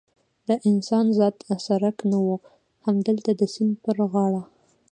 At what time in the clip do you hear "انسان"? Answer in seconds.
0.69-1.05